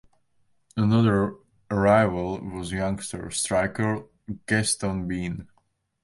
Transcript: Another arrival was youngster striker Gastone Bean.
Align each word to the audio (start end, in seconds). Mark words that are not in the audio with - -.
Another 0.75 1.35
arrival 1.69 2.39
was 2.39 2.71
youngster 2.71 3.29
striker 3.29 4.03
Gastone 4.47 5.07
Bean. 5.07 5.47